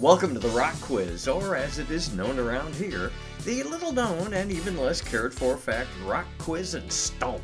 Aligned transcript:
Welcome 0.00 0.34
to 0.34 0.38
the 0.38 0.48
Rock 0.48 0.78
Quiz, 0.82 1.26
or 1.26 1.56
as 1.56 1.78
it 1.78 1.90
is 1.90 2.12
known 2.12 2.38
around 2.38 2.74
here, 2.74 3.10
the 3.44 3.62
little 3.62 3.92
known 3.92 4.34
and 4.34 4.52
even 4.52 4.76
less 4.76 5.00
cared 5.00 5.32
for 5.32 5.56
fact 5.56 5.88
Rock 6.04 6.26
Quiz 6.36 6.74
and 6.74 6.92
Stomp. 6.92 7.40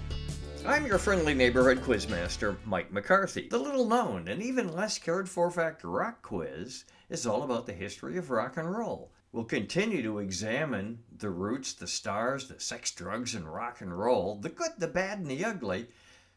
I'm 0.67 0.85
your 0.85 0.99
friendly 0.99 1.33
neighborhood 1.33 1.79
quizmaster, 1.81 2.59
Mike 2.67 2.93
McCarthy. 2.93 3.49
The 3.49 3.57
little 3.57 3.89
known 3.89 4.29
and 4.29 4.43
even 4.43 4.71
less 4.71 4.99
cared 4.99 5.31
for 5.31 5.51
fact 5.51 5.83
Rock 5.83 6.21
Quiz 6.21 6.85
is 7.09 7.27
all 7.27 7.43
about 7.43 7.65
the 7.65 7.73
history 7.73 8.19
of 8.19 8.29
rock 8.29 8.59
and 8.59 8.71
roll. 8.71 9.11
We'll 9.33 9.45
continue 9.45 10.03
to 10.03 10.19
examine 10.19 10.99
the 11.11 11.31
roots, 11.31 11.73
the 11.73 11.87
stars, 11.87 12.49
the 12.49 12.61
sex, 12.61 12.91
drugs, 12.91 13.35
and 13.35 13.49
rock 13.49 13.81
and 13.81 13.99
roll, 13.99 14.35
the 14.35 14.51
good, 14.51 14.73
the 14.77 14.89
bad, 14.89 15.21
and 15.21 15.31
the 15.31 15.43
ugly, 15.43 15.87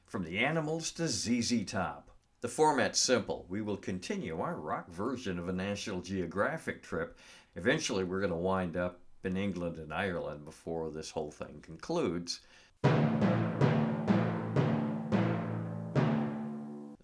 from 0.05 0.23
the 0.23 0.39
animals 0.39 0.91
to 0.91 1.09
ZZ 1.09 1.65
Top. 1.65 2.14
The 2.45 2.51
format's 2.51 2.99
simple. 2.99 3.47
We 3.49 3.63
will 3.63 3.75
continue 3.75 4.39
our 4.39 4.53
rock 4.53 4.87
version 4.91 5.39
of 5.39 5.49
a 5.49 5.51
National 5.51 5.99
Geographic 5.99 6.83
trip. 6.83 7.17
Eventually, 7.55 8.03
we're 8.03 8.19
going 8.19 8.29
to 8.29 8.37
wind 8.37 8.77
up 8.77 8.99
in 9.23 9.35
England 9.35 9.79
and 9.79 9.91
Ireland 9.91 10.45
before 10.45 10.91
this 10.91 11.09
whole 11.09 11.31
thing 11.31 11.59
concludes. 11.63 12.41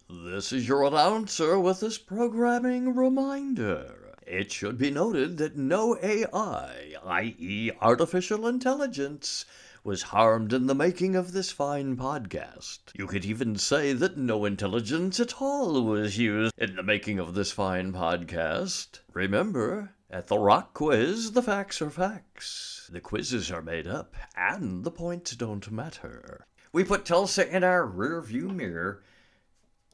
This 0.08 0.52
is 0.52 0.68
your 0.68 0.84
announcer 0.84 1.58
with 1.58 1.80
this 1.80 1.98
programming 1.98 2.94
reminder. 2.94 4.14
It 4.24 4.52
should 4.52 4.78
be 4.78 4.92
noted 4.92 5.38
that 5.38 5.56
no 5.56 5.98
AI, 6.00 6.94
i.e., 7.04 7.72
artificial 7.80 8.46
intelligence, 8.46 9.44
was 9.84 10.02
harmed 10.02 10.52
in 10.52 10.66
the 10.66 10.74
making 10.74 11.16
of 11.16 11.32
this 11.32 11.50
fine 11.50 11.96
podcast. 11.96 12.78
You 12.94 13.08
could 13.08 13.24
even 13.24 13.56
say 13.56 13.92
that 13.92 14.16
no 14.16 14.44
intelligence 14.44 15.18
at 15.18 15.40
all 15.42 15.82
was 15.82 16.16
used 16.16 16.54
in 16.56 16.76
the 16.76 16.84
making 16.84 17.18
of 17.18 17.34
this 17.34 17.50
fine 17.50 17.92
podcast. 17.92 19.00
Remember, 19.12 19.90
at 20.08 20.28
the 20.28 20.38
Rock 20.38 20.74
Quiz, 20.74 21.32
the 21.32 21.42
facts 21.42 21.82
are 21.82 21.90
facts. 21.90 22.88
The 22.92 23.00
quizzes 23.00 23.50
are 23.50 23.62
made 23.62 23.88
up, 23.88 24.14
and 24.36 24.84
the 24.84 24.90
points 24.92 25.34
don't 25.34 25.68
matter. 25.72 26.46
We 26.72 26.84
put 26.84 27.04
Tulsa 27.04 27.48
in 27.48 27.64
our 27.64 27.84
rearview 27.84 28.54
mirror, 28.54 29.02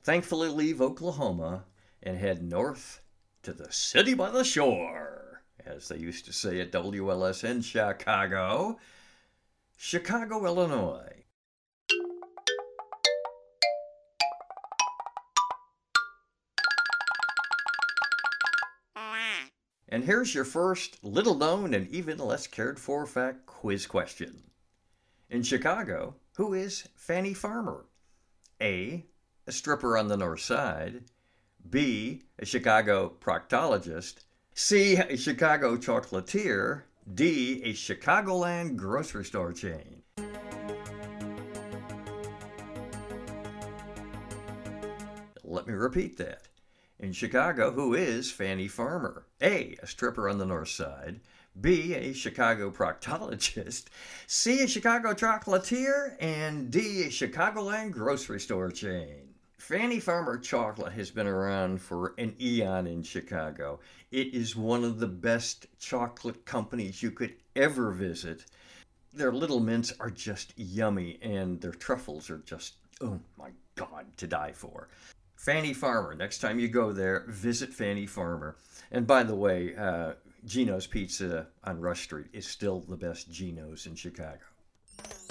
thankfully 0.02 0.48
leave 0.48 0.83
Oklahoma, 0.83 1.64
and 2.02 2.19
head 2.19 2.42
north 2.42 3.00
to 3.42 3.55
the 3.55 3.73
city 3.73 4.12
by 4.12 4.30
the 4.30 4.45
shore, 4.45 5.42
as 5.64 5.89
they 5.89 5.97
used 5.97 6.27
to 6.27 6.33
say 6.34 6.61
at 6.61 6.73
WLSN 6.73 7.64
Chicago. 7.64 8.78
Chicago, 9.81 10.45
Illinois. 10.45 11.23
And 19.89 20.03
here's 20.05 20.35
your 20.35 20.45
first 20.45 21.03
little 21.05 21.37
known 21.37 21.75
and 21.75 21.89
even 21.89 22.19
less 22.19 22.48
cared 22.48 22.81
for 22.81 23.07
fact 23.07 23.47
quiz 23.47 23.87
question. 23.87 24.43
In 25.31 25.45
Chicago, 25.45 26.17
who 26.37 26.55
is 26.55 26.89
Fanny 26.97 27.33
Farmer? 27.33 27.87
A. 28.61 29.07
A 29.47 29.53
stripper 29.53 29.97
on 29.97 30.09
the 30.09 30.17
north 30.17 30.41
side. 30.41 31.05
B. 31.70 32.23
A 32.41 32.45
Chicago 32.45 33.15
proctologist. 33.20 34.25
C. 34.55 34.97
A 34.97 35.17
Chicago 35.17 35.77
chocolatier. 35.77 36.83
D. 37.14 37.62
A 37.64 37.73
Chicagoland 37.73 38.77
grocery 38.77 39.25
store 39.25 39.53
chain. 39.53 40.03
Let 45.42 45.67
me 45.67 45.73
repeat 45.73 46.19
that. 46.19 46.42
In 46.98 47.12
Chicago, 47.12 47.70
who 47.70 47.95
is 47.95 48.31
Fannie 48.31 48.69
Farmer? 48.69 49.25
A. 49.41 49.77
A 49.83 49.86
stripper 49.86 50.29
on 50.29 50.39
the 50.39 50.45
north 50.45 50.69
side. 50.69 51.20
B. 51.59 51.95
A 51.95 52.12
Chicago 52.12 52.70
proctologist. 52.70 53.86
C. 54.27 54.62
A 54.64 54.69
Chicago 54.69 55.14
chocolatier. 55.14 56.14
And 56.20 56.70
D. 56.70 57.05
A 57.05 57.07
Chicagoland 57.07 57.92
grocery 57.92 58.40
store 58.40 58.70
chain. 58.70 59.27
Fanny 59.58 59.98
Farmer 59.98 60.39
chocolate 60.39 60.92
has 60.92 61.11
been 61.11 61.27
around 61.27 61.83
for 61.83 62.14
an 62.17 62.35
eon 62.41 62.86
in 62.86 63.02
Chicago. 63.02 63.80
It 64.13 64.33
is 64.33 64.57
one 64.57 64.85
of 64.85 65.01
the 65.01 65.08
best 65.08 65.67
chocolate 65.79 66.46
companies 66.46 67.02
you 67.02 67.11
could 67.11 67.35
ever 67.57 67.91
visit. 67.91 68.45
Their 69.13 69.33
little 69.33 69.61
mints 69.61 69.92
are 69.98 70.11
just 70.11 70.55
yummy, 70.57 71.19
and 71.23 71.61
their 71.61 71.73
truffles 71.73 72.30
are 72.30 72.39
just, 72.39 72.74
oh 73.01 73.19
my 73.36 73.51
God, 73.74 74.07
to 74.17 74.27
die 74.29 74.52
for. 74.52 74.89
Fanny 75.35 75.75
Farmer, 75.75 76.14
next 76.14 76.39
time 76.39 76.58
you 76.58 76.69
go 76.69 76.92
there, 76.92 77.25
visit 77.29 77.75
Fanny 77.75 78.07
Farmer. 78.07 78.57
And 78.92 79.07
by 79.07 79.25
the 79.25 79.35
way, 79.35 79.75
uh, 79.77 80.14
Gino's 80.46 80.86
Pizza 80.86 81.48
on 81.64 81.80
Rush 81.80 82.05
Street 82.05 82.29
is 82.33 82.46
still 82.46 82.80
the 82.80 82.96
best 82.96 83.30
Gino's 83.30 83.86
in 83.86 83.96
Chicago. 83.96 84.39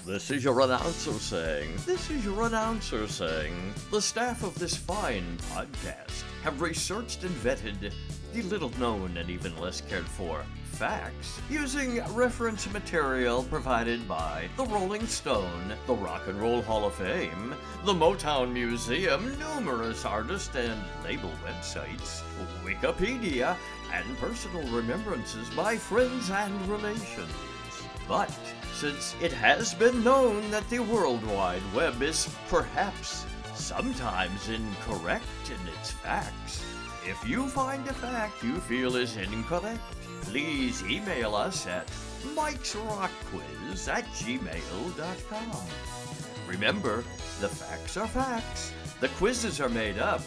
This 0.05 0.31
is 0.31 0.43
your 0.43 0.61
announcer 0.61 1.11
saying, 1.13 1.73
this 1.85 2.09
is 2.09 2.23
your 2.23 2.47
announcer 2.47 3.07
saying, 3.07 3.73
the 3.91 4.01
staff 4.01 4.43
of 4.43 4.57
this 4.57 4.75
fine 4.75 5.37
podcast 5.51 6.23
have 6.43 6.61
researched 6.61 7.23
and 7.23 7.35
vetted 7.35 7.91
the 8.33 8.41
little 8.43 8.71
known 8.79 9.17
and 9.17 9.29
even 9.29 9.57
less 9.57 9.81
cared 9.81 10.07
for 10.07 10.45
facts 10.71 11.41
using 11.49 12.01
reference 12.13 12.71
material 12.71 13.43
provided 13.43 14.07
by 14.07 14.47
the 14.55 14.65
Rolling 14.65 15.07
Stone, 15.07 15.73
the 15.87 15.95
Rock 15.95 16.27
and 16.27 16.39
Roll 16.39 16.61
Hall 16.61 16.85
of 16.85 16.93
Fame, 16.93 17.55
the 17.83 17.93
Motown 17.93 18.53
Museum, 18.53 19.37
numerous 19.39 20.05
artist 20.05 20.55
and 20.55 20.79
label 21.03 21.31
websites, 21.45 22.21
Wikipedia, 22.63 23.57
and 23.91 24.17
personal 24.19 24.63
remembrances 24.71 25.49
by 25.49 25.75
friends 25.75 26.29
and 26.29 26.69
relations. 26.69 27.31
But 28.07 28.31
since 28.77 29.15
it 29.23 29.33
has 29.33 29.73
been 29.73 30.03
known 30.03 30.51
that 30.51 30.69
the 30.69 30.77
World 30.77 31.25
Wide 31.25 31.63
Web 31.73 31.99
is 32.03 32.29
perhaps 32.47 33.25
sometimes 33.55 34.49
incorrect 34.49 35.25
in 35.47 35.67
its 35.79 35.89
facts, 35.89 36.63
if 37.03 37.27
you 37.27 37.47
find 37.47 37.87
a 37.87 37.93
fact 37.93 38.43
you 38.43 38.53
feel 38.57 38.95
is 38.95 39.17
incorrect, 39.17 39.81
please 40.21 40.83
email 40.83 41.33
us 41.33 41.65
at 41.65 41.87
mikesrockquiz 42.35 43.91
at 43.91 44.05
gmail.com. 44.05 45.67
Remember, 46.47 46.97
the 47.41 47.49
facts 47.49 47.97
are 47.97 48.07
facts, 48.07 48.73
the 48.99 49.09
quizzes 49.09 49.59
are 49.59 49.69
made 49.69 49.97
up, 49.97 50.21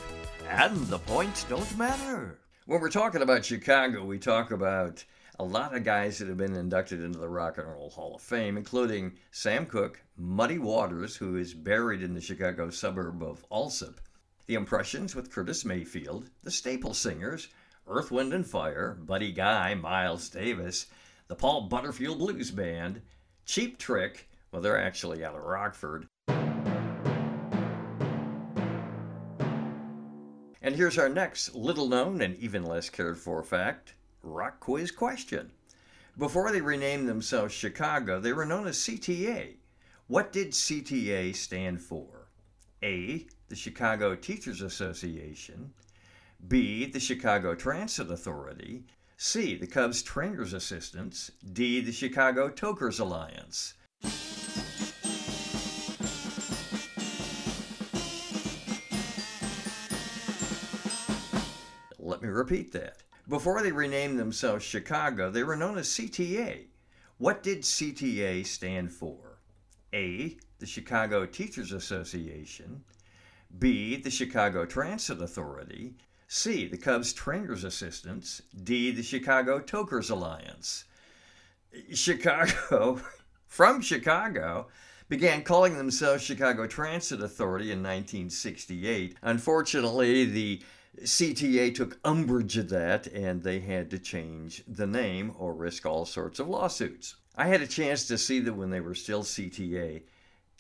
and 0.49 0.77
the 0.89 0.99
points 0.99 1.45
don't 1.45 1.79
matter. 1.79 2.37
When 2.67 2.81
we're 2.81 2.91
talking 2.91 3.23
about 3.23 3.45
Chicago, 3.45 4.05
we 4.05 4.19
talk 4.19 4.51
about 4.51 5.05
a 5.41 5.51
lot 5.51 5.75
of 5.75 5.85
guys 5.85 6.19
that 6.19 6.29
have 6.29 6.37
been 6.37 6.55
inducted 6.55 7.03
into 7.03 7.19
the 7.19 7.27
Rock 7.27 7.57
and 7.57 7.67
Roll 7.67 7.89
Hall 7.89 8.15
of 8.15 8.21
Fame, 8.21 8.59
including 8.59 9.15
Sam 9.31 9.65
Cooke, 9.65 10.03
Muddy 10.19 10.59
Waters, 10.59 11.17
who 11.17 11.37
is 11.37 11.55
buried 11.55 12.03
in 12.03 12.13
the 12.13 12.21
Chicago 12.21 12.69
suburb 12.69 13.23
of 13.23 13.49
Alsip, 13.51 14.01
The 14.45 14.53
Impressions 14.53 15.17
with 15.17 15.33
Curtis 15.33 15.65
Mayfield, 15.65 16.29
The 16.43 16.51
Staple 16.51 16.93
Singers, 16.93 17.49
Earth, 17.89 18.11
Wind 18.11 18.35
and 18.35 18.47
Fire, 18.47 18.99
Buddy 19.01 19.33
Guy, 19.33 19.73
Miles 19.73 20.29
Davis, 20.29 20.89
the 21.29 21.37
Paul 21.37 21.69
Butterfield 21.71 22.19
Blues 22.19 22.51
Band, 22.51 23.01
Cheap 23.47 23.79
Trick, 23.79 24.29
well, 24.53 24.61
they're 24.61 24.79
actually 24.79 25.25
out 25.25 25.37
of 25.37 25.43
Rockford. 25.43 26.07
And 30.61 30.77
here's 30.77 30.99
our 30.99 31.09
next 31.09 31.55
little 31.55 31.89
known 31.89 32.21
and 32.21 32.37
even 32.37 32.63
less 32.63 32.91
cared 32.91 33.17
for 33.17 33.43
fact 33.43 33.95
rock 34.23 34.61
quiz 34.61 34.91
question. 34.91 35.51
Before 36.19 36.53
they 36.53 36.61
renamed 36.61 37.09
themselves 37.09 37.55
Chicago, 37.55 38.21
they 38.21 38.33
were 38.33 38.45
known 38.45 38.67
as 38.67 38.77
CTA. 38.79 39.55
What 40.07 40.33
did 40.33 40.51
CTA 40.51 41.35
stand 41.35 41.81
for? 41.81 42.29
A. 42.83 43.27
The 43.49 43.57
Chicago 43.57 44.15
Teachers 44.15 44.61
Association. 44.61 45.73
B. 46.49 46.87
The 46.87 47.01
Chicago 47.01 47.55
Transit 47.55 48.11
Authority. 48.11 48.85
C. 49.17 49.57
The 49.57 49.67
Cubs 49.67 50.03
Trainers 50.03 50.53
Assistance. 50.53 51.31
D. 51.53 51.81
The 51.81 51.93
Chicago 51.93 52.49
Tokers 52.49 52.99
Alliance. 52.99 53.75
Let 61.99 62.23
me 62.23 62.29
repeat 62.29 62.73
that. 62.73 62.97
Before 63.31 63.63
they 63.63 63.71
renamed 63.71 64.19
themselves 64.19 64.65
Chicago, 64.65 65.31
they 65.31 65.45
were 65.45 65.55
known 65.55 65.79
as 65.79 65.87
CTA. 65.87 66.65
What 67.17 67.45
did 67.45 67.63
CTA 67.63 68.45
stand 68.45 68.91
for? 68.91 69.39
A. 69.95 70.37
The 70.59 70.67
Chicago 70.67 71.25
Teachers 71.27 71.71
Association. 71.71 72.83
B. 73.57 73.95
The 73.95 74.11
Chicago 74.11 74.67
Transit 74.67 75.23
Authority. 75.23 75.95
C. 76.27 76.67
The 76.67 76.77
Cubs 76.77 77.13
Trainers 77.13 77.63
Assistants. 77.63 78.43
D. 78.65 78.91
The 78.91 79.05
Chicago 79.05 79.61
Tokers 79.61 80.11
Alliance. 80.11 80.87
Chicago, 81.95 83.01
from 83.47 83.81
Chicago, 83.81 84.67
began 85.09 85.45
calling 85.45 85.79
themselves 85.79 86.25
Chicago 86.25 86.67
Transit 86.67 87.23
Authority 87.23 87.67
in 87.67 87.79
1968. 87.79 89.19
Unfortunately, 89.23 90.25
the 90.25 90.63
CTA 90.99 91.75
took 91.75 91.99
umbrage 92.05 92.59
at 92.59 92.69
that 92.69 93.07
and 93.07 93.43
they 93.43 93.61
had 93.61 93.91
to 93.91 93.99
change 93.99 94.65
the 94.67 94.87
name 94.87 95.33
or 95.39 95.55
risk 95.55 95.87
all 95.87 96.05
sorts 96.05 96.41
of 96.41 96.49
lawsuits. 96.49 97.17
I 97.37 97.47
had 97.47 97.63
a 97.63 97.67
chance 97.67 98.07
to 98.09 98.19
see 98.19 98.41
them 98.41 98.57
when 98.57 98.71
they 98.71 98.81
were 98.81 98.95
still 98.95 99.23
CTA 99.23 100.03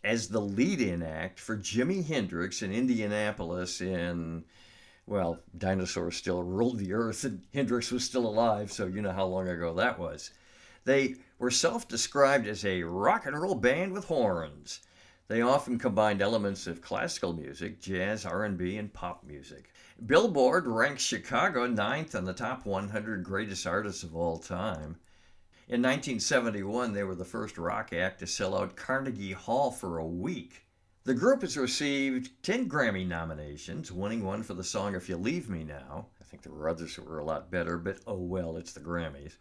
as 0.04 0.28
the 0.28 0.40
lead 0.40 0.80
in 0.80 1.02
act 1.02 1.38
for 1.38 1.56
Jimi 1.56 2.06
Hendrix 2.06 2.62
in 2.62 2.72
Indianapolis 2.72 3.80
in, 3.80 4.44
well, 5.06 5.40
dinosaurs 5.58 6.16
still 6.16 6.42
ruled 6.42 6.78
the 6.78 6.92
earth 6.92 7.24
and 7.24 7.44
Hendrix 7.52 7.90
was 7.90 8.04
still 8.04 8.26
alive, 8.26 8.72
so 8.72 8.86
you 8.86 9.02
know 9.02 9.12
how 9.12 9.26
long 9.26 9.48
ago 9.48 9.74
that 9.74 9.98
was. 9.98 10.30
They 10.84 11.16
were 11.38 11.50
self 11.50 11.88
described 11.88 12.46
as 12.46 12.64
a 12.64 12.84
rock 12.84 13.26
and 13.26 13.38
roll 13.38 13.56
band 13.56 13.92
with 13.92 14.06
horns. 14.06 14.80
They 15.28 15.42
often 15.42 15.78
combined 15.78 16.22
elements 16.22 16.66
of 16.66 16.80
classical 16.80 17.32
music, 17.32 17.80
jazz, 17.80 18.24
R&B, 18.24 18.76
and 18.76 18.92
pop 18.92 19.22
music. 19.24 19.70
Billboard 20.06 20.67
ranked 20.67 21.02
Chicago 21.02 21.67
ninth 21.67 22.14
on 22.14 22.25
the 22.25 22.32
top 22.32 22.64
100 22.64 23.23
greatest 23.23 23.67
artists 23.67 24.02
of 24.02 24.17
all 24.17 24.38
time. 24.38 24.97
In 25.69 25.82
1971, 25.82 26.94
they 26.94 27.05
were 27.05 27.14
the 27.14 27.25
first 27.25 27.58
rock 27.58 27.93
act 27.93 28.20
to 28.20 28.26
sell 28.26 28.56
out 28.56 28.76
Carnegie 28.76 29.32
Hall 29.32 29.70
for 29.70 29.99
a 29.99 30.06
week. 30.06 30.64
The 31.05 31.14
group 31.14 31.43
has 31.43 31.56
received 31.56 32.43
10 32.43 32.69
Grammy 32.69 33.06
nominations, 33.06 33.93
winning 33.93 34.25
one 34.25 34.43
for 34.43 34.55
the 34.55 34.64
song 34.64 34.94
If 34.94 35.08
You 35.08 35.19
Leave 35.19 35.50
Me 35.50 35.64
Now. 35.64 36.06
I 36.19 36.25
think 36.25 36.43
there 36.43 36.52
were 36.52 36.69
others 36.69 36.97
that 36.97 37.06
were 37.06 37.19
a 37.19 37.25
lot 37.25 37.50
better, 37.50 37.76
but 37.76 37.99
oh 38.06 38.19
well, 38.19 38.56
it's 38.56 38.73
the 38.73 38.81
Grammys. 38.81 39.37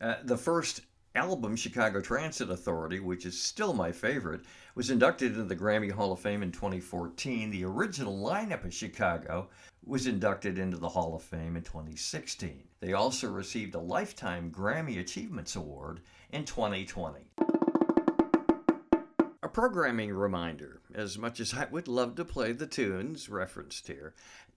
Uh, 0.00 0.16
the 0.24 0.38
first 0.38 0.80
album, 1.18 1.56
Chicago 1.56 2.00
Transit 2.00 2.48
Authority, 2.48 3.00
which 3.00 3.26
is 3.26 3.38
still 3.38 3.74
my 3.74 3.90
favorite, 3.90 4.42
was 4.76 4.90
inducted 4.90 5.32
into 5.32 5.44
the 5.44 5.56
Grammy 5.56 5.90
Hall 5.90 6.12
of 6.12 6.20
Fame 6.20 6.44
in 6.44 6.52
2014. 6.52 7.50
The 7.50 7.64
original 7.64 8.16
lineup 8.16 8.64
of 8.64 8.72
Chicago 8.72 9.48
was 9.84 10.06
inducted 10.06 10.58
into 10.58 10.76
the 10.76 10.88
Hall 10.88 11.16
of 11.16 11.22
Fame 11.22 11.56
in 11.56 11.64
2016. 11.64 12.62
They 12.78 12.92
also 12.92 13.28
received 13.28 13.74
a 13.74 13.80
Lifetime 13.80 14.52
Grammy 14.52 15.00
Achievements 15.00 15.56
Award 15.56 16.00
in 16.30 16.44
2020. 16.44 17.18
Programming 19.58 20.12
reminder 20.12 20.82
as 20.94 21.18
much 21.18 21.40
as 21.40 21.52
I 21.52 21.66
would 21.68 21.88
love 21.88 22.14
to 22.14 22.24
play 22.24 22.52
the 22.52 22.64
tunes 22.64 23.28
referenced 23.28 23.88
here, 23.88 24.14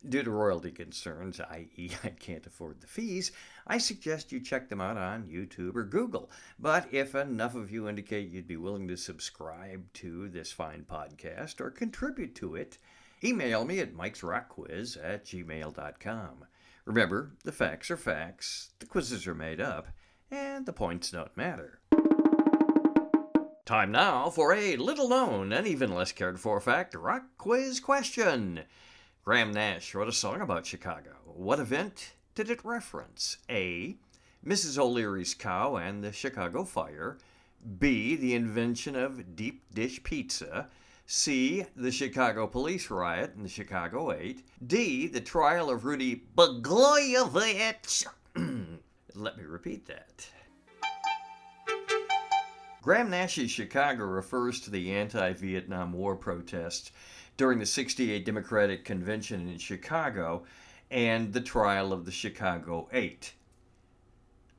Due 0.07 0.21
to 0.21 0.29
royalty 0.29 0.69
concerns, 0.69 1.39
i.e., 1.39 1.89
I 2.03 2.09
can't 2.09 2.45
afford 2.45 2.81
the 2.81 2.85
fees, 2.85 3.31
I 3.65 3.79
suggest 3.79 4.31
you 4.31 4.39
check 4.39 4.69
them 4.69 4.79
out 4.79 4.97
on 4.97 5.23
YouTube 5.23 5.75
or 5.75 5.85
Google. 5.85 6.29
But 6.59 6.87
if 6.93 7.15
enough 7.15 7.55
of 7.55 7.71
you 7.71 7.89
indicate 7.89 8.29
you'd 8.29 8.47
be 8.47 8.57
willing 8.57 8.87
to 8.89 8.95
subscribe 8.95 9.91
to 9.93 10.29
this 10.29 10.51
fine 10.51 10.85
podcast 10.87 11.59
or 11.59 11.71
contribute 11.71 12.35
to 12.35 12.53
it, 12.53 12.77
email 13.23 13.65
me 13.65 13.79
at 13.79 13.95
mike's 13.95 14.21
mikesrockquiz 14.21 15.03
at 15.03 15.25
gmail.com. 15.25 16.45
Remember, 16.85 17.31
the 17.43 17.51
facts 17.51 17.89
are 17.89 17.97
facts, 17.97 18.69
the 18.77 18.85
quizzes 18.85 19.25
are 19.25 19.33
made 19.33 19.59
up, 19.59 19.87
and 20.29 20.67
the 20.67 20.73
points 20.73 21.09
don't 21.09 21.35
matter. 21.35 21.79
Time 23.71 23.93
now 23.93 24.29
for 24.29 24.53
a 24.53 24.75
little 24.75 25.07
known 25.07 25.53
and 25.53 25.65
even 25.65 25.95
less 25.95 26.11
cared 26.11 26.37
for 26.41 26.59
fact 26.59 26.93
rock 26.93 27.23
quiz 27.37 27.79
question. 27.79 28.63
Graham 29.23 29.53
Nash 29.53 29.95
wrote 29.95 30.09
a 30.09 30.11
song 30.11 30.41
about 30.41 30.65
Chicago. 30.65 31.11
What 31.23 31.61
event 31.61 32.15
did 32.35 32.49
it 32.49 32.65
reference? 32.65 33.37
A. 33.49 33.95
Mrs. 34.45 34.77
O'Leary's 34.77 35.33
cow 35.33 35.77
and 35.77 36.03
the 36.03 36.11
Chicago 36.11 36.65
fire. 36.65 37.17
B. 37.79 38.17
The 38.17 38.35
invention 38.35 38.97
of 38.97 39.37
deep 39.37 39.63
dish 39.73 40.03
pizza. 40.03 40.67
C. 41.05 41.65
The 41.73 41.93
Chicago 41.93 42.47
police 42.47 42.89
riot 42.89 43.35
and 43.37 43.45
the 43.45 43.49
Chicago 43.49 44.11
Eight. 44.11 44.45
D. 44.67 45.07
The 45.07 45.21
trial 45.21 45.69
of 45.69 45.85
Rudy 45.85 46.23
Blagojevich. 46.35 48.05
Let 49.15 49.37
me 49.37 49.45
repeat 49.45 49.85
that. 49.85 50.27
Graham 52.81 53.11
Nash's 53.11 53.51
Chicago 53.51 54.05
refers 54.05 54.59
to 54.61 54.71
the 54.71 54.91
anti 54.91 55.33
Vietnam 55.33 55.93
War 55.93 56.15
protests 56.15 56.91
during 57.37 57.59
the 57.59 57.65
68 57.67 58.25
Democratic 58.25 58.83
Convention 58.85 59.47
in 59.47 59.59
Chicago 59.59 60.45
and 60.89 61.31
the 61.31 61.41
trial 61.41 61.93
of 61.93 62.05
the 62.05 62.11
Chicago 62.11 62.89
Eight. 62.91 63.33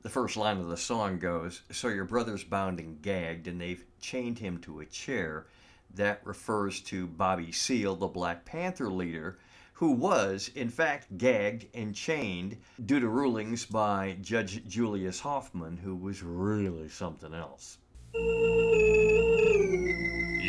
The 0.03 0.09
first 0.09 0.37
line 0.37 0.57
of 0.59 0.69
the 0.69 0.77
song 0.77 1.19
goes 1.19 1.63
So 1.69 1.89
your 1.89 2.05
brother's 2.05 2.45
bound 2.45 2.79
and 2.79 3.01
gagged, 3.01 3.49
and 3.49 3.59
they've 3.59 3.83
chained 3.99 4.39
him 4.39 4.57
to 4.59 4.79
a 4.79 4.85
chair. 4.85 5.47
That 5.93 6.25
refers 6.25 6.79
to 6.83 7.07
Bobby 7.07 7.51
Seale, 7.51 7.97
the 7.97 8.07
Black 8.07 8.45
Panther 8.45 8.89
leader, 8.89 9.37
who 9.73 9.91
was, 9.91 10.49
in 10.55 10.69
fact, 10.69 11.17
gagged 11.17 11.65
and 11.73 11.93
chained 11.93 12.55
due 12.85 13.01
to 13.01 13.09
rulings 13.09 13.65
by 13.65 14.15
Judge 14.21 14.65
Julius 14.65 15.19
Hoffman, 15.19 15.75
who 15.75 15.93
was 15.93 16.23
really 16.23 16.87
something 16.87 17.33
else. 17.33 17.79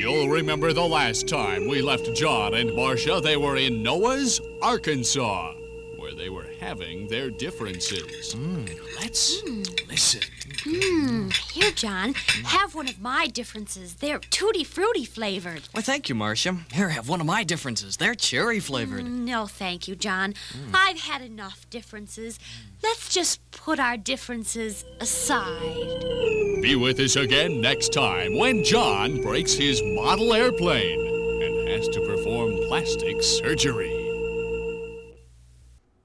You'll 0.04 0.28
remember 0.28 0.74
the 0.74 0.86
last 0.86 1.26
time 1.28 1.66
we 1.66 1.80
left 1.80 2.12
John 2.14 2.52
and 2.54 2.76
Marcia. 2.76 3.20
They 3.22 3.38
were 3.38 3.56
in 3.56 3.82
Noah's, 3.82 4.38
Arkansas, 4.60 5.54
where 5.96 6.14
they 6.14 6.28
were 6.28 6.46
having 6.60 7.08
their 7.08 7.30
differences. 7.30 8.34
Mm, 8.34 8.78
let's 9.00 9.40
mm. 9.42 9.88
listen. 9.88 10.20
Hmm. 10.66 11.30
Here, 11.52 11.70
John, 11.70 12.14
have 12.44 12.74
one 12.74 12.88
of 12.88 13.00
my 13.00 13.28
differences. 13.28 13.94
They're 13.94 14.18
tutti 14.18 14.64
frutti 14.64 15.06
flavored. 15.06 15.62
Why, 15.72 15.80
thank 15.80 16.10
you, 16.10 16.14
Marcia. 16.14 16.58
Here, 16.72 16.90
have 16.90 17.08
one 17.08 17.20
of 17.20 17.26
my 17.26 17.44
differences. 17.44 17.96
They're 17.96 18.14
cherry 18.14 18.60
flavored. 18.60 19.04
Mm, 19.04 19.24
no, 19.24 19.46
thank 19.46 19.88
you, 19.88 19.96
John. 19.96 20.34
Mm. 20.52 20.70
I've 20.74 21.00
had 21.00 21.22
enough 21.22 21.68
differences. 21.70 22.38
Let's 22.82 23.08
just 23.08 23.40
put 23.52 23.80
our 23.80 23.96
differences 23.96 24.84
aside. 25.00 26.43
Be 26.64 26.76
with 26.76 26.98
us 26.98 27.16
again 27.16 27.60
next 27.60 27.92
time 27.92 28.38
when 28.38 28.64
John 28.64 29.20
breaks 29.20 29.52
his 29.52 29.82
model 29.82 30.32
airplane 30.32 30.98
and 31.42 31.68
has 31.68 31.86
to 31.88 32.00
perform 32.00 32.56
plastic 32.68 33.22
surgery. 33.22 33.92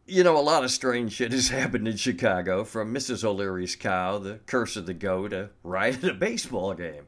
You 0.05 0.25
know, 0.25 0.37
a 0.37 0.43
lot 0.43 0.65
of 0.65 0.71
strange 0.71 1.13
shit 1.13 1.31
has 1.31 1.47
happened 1.59 1.87
in 1.87 1.95
Chicago, 1.95 2.65
from 2.65 2.93
Mrs. 2.93 3.23
O'Leary's 3.23 3.77
cow, 3.77 4.17
the 4.17 4.41
curse 4.47 4.75
of 4.75 4.85
the 4.85 4.93
goat, 4.93 5.31
a 5.31 5.51
riot 5.63 6.03
at 6.03 6.09
a 6.09 6.13
baseball 6.13 6.73
game. 6.73 7.07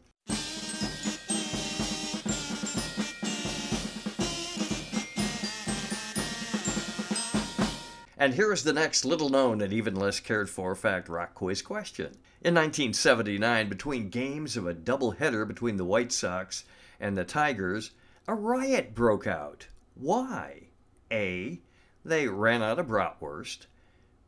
And 8.22 8.36
here 8.36 8.54
is 8.54 8.64
the 8.64 8.72
next 8.72 9.04
little 9.04 9.30
known 9.30 9.62
and 9.62 9.74
even 9.74 9.96
less 9.96 10.20
cared 10.20 10.48
for 10.48 10.76
fact 10.76 11.10
rock 11.10 11.34
quiz 11.34 11.64
question. 11.64 12.18
In 12.44 12.54
1979, 12.54 13.68
between 13.68 14.10
games 14.12 14.56
of 14.56 14.68
a 14.68 14.76
doubleheader 14.76 15.48
between 15.48 15.78
the 15.78 15.86
White 15.86 16.12
Sox 16.12 16.64
and 17.00 17.18
the 17.18 17.24
Tigers, 17.24 17.90
a 18.28 18.36
riot 18.36 18.94
broke 18.94 19.26
out. 19.26 19.70
Why? 19.96 20.68
A. 21.12 21.62
They 22.06 22.28
ran 22.28 22.62
out 22.62 22.78
of 22.78 22.90
bratwurst. 22.90 23.66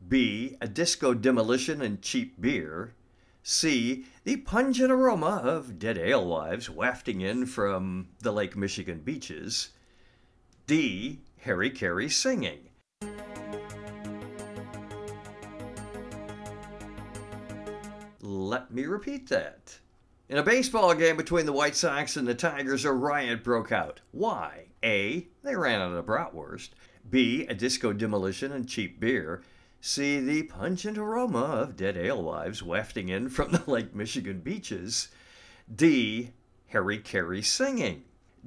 B. 0.08 0.56
A 0.60 0.66
disco 0.66 1.14
demolition 1.14 1.80
and 1.80 2.02
cheap 2.02 2.40
beer. 2.40 2.96
C. 3.44 4.06
The 4.24 4.38
pungent 4.38 4.90
aroma 4.90 5.40
of 5.44 5.78
dead 5.78 5.98
alewives 5.98 6.68
wafting 6.68 7.20
in 7.20 7.46
from 7.46 8.08
the 8.18 8.32
Lake 8.32 8.56
Michigan 8.56 9.02
beaches. 9.04 9.68
D. 10.66 11.20
Harry 11.42 11.70
Caray 11.70 12.08
singing. 12.08 12.70
Let 18.34 18.72
me 18.72 18.84
repeat 18.86 19.28
that. 19.28 19.78
In 20.28 20.38
a 20.38 20.42
baseball 20.42 20.92
game 20.94 21.16
between 21.16 21.46
the 21.46 21.52
White 21.52 21.76
Sox 21.76 22.16
and 22.16 22.26
the 22.26 22.34
Tigers, 22.34 22.84
a 22.84 22.92
riot 22.92 23.44
broke 23.44 23.70
out. 23.70 24.00
Why? 24.10 24.64
A. 24.82 25.28
They 25.44 25.54
ran 25.54 25.80
out 25.80 25.92
of 25.92 26.04
bratwurst. 26.04 26.70
B. 27.08 27.46
A 27.46 27.54
disco 27.54 27.92
demolition 27.92 28.50
and 28.50 28.68
cheap 28.68 28.98
beer. 28.98 29.44
C. 29.80 30.18
The 30.18 30.42
pungent 30.42 30.98
aroma 30.98 31.44
of 31.44 31.76
dead 31.76 31.96
alewives 31.96 32.60
wafting 32.60 33.08
in 33.08 33.28
from 33.28 33.52
the 33.52 33.62
Lake 33.70 33.94
Michigan 33.94 34.40
beaches. 34.40 35.10
D. 35.72 36.32
Harry 36.66 36.98
Caray 36.98 37.40
singing. 37.40 38.02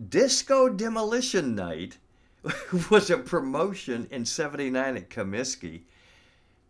Disco 0.09 0.67
Demolition 0.67 1.55
Night 1.55 1.97
was 2.91 3.09
a 3.09 3.17
promotion 3.17 4.09
in 4.11 4.25
79 4.25 4.97
at 4.97 5.09
Comiskey 5.09 5.83